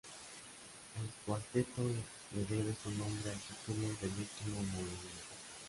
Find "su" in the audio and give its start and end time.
2.83-2.89